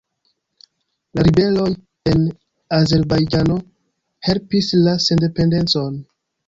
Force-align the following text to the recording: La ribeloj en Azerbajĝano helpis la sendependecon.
La 1.19 1.25
ribeloj 1.27 1.67
en 2.13 2.25
Azerbajĝano 2.81 3.61
helpis 4.31 4.75
la 4.89 5.01
sendependecon. 5.11 6.07